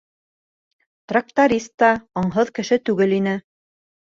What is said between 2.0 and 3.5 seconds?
аңһыҙ кеше түгел ине.